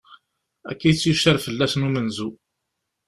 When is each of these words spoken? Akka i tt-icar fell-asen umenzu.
Akka 0.71 0.85
i 0.89 0.93
tt-icar 0.93 1.37
fell-asen 1.45 1.87
umenzu. 1.87 2.29